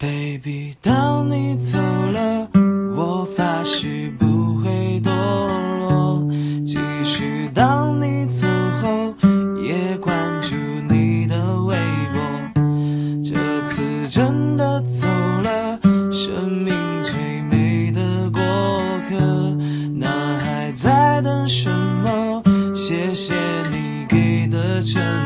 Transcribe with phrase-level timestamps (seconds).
[0.00, 2.48] baby 当你走了，
[2.96, 5.10] 我发誓不会堕
[5.78, 6.26] 落，
[6.64, 8.46] 即使当你走
[8.80, 9.14] 后，
[9.62, 10.56] 也关注
[10.88, 11.76] 你的微
[12.14, 12.62] 博，
[13.22, 15.06] 这次真的走
[15.42, 15.78] 了，
[16.10, 18.40] 生命最美的过
[19.06, 19.54] 客，
[19.94, 20.08] 那
[20.38, 21.68] 还在等什
[22.02, 22.42] 么？
[22.74, 23.34] 谢谢
[23.70, 25.19] 你给的承诺。